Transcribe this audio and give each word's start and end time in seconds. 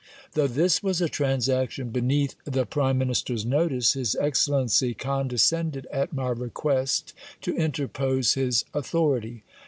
Though 0.31 0.47
this 0.47 0.81
was 0.81 0.99
a 0.99 1.07
transaction 1.07 1.91
beneath 1.91 2.35
the 2.43 2.65
prime 2.65 2.97
ministers 2.97 3.45
notice, 3.45 3.93
his 3.93 4.15
excellency 4.15 4.95
condescended 4.95 5.85
at 5.91 6.11
my 6.11 6.29
request 6.29 7.13
to 7.41 7.55
interpose 7.55 8.33
his 8.33 8.65
authority. 8.73 9.43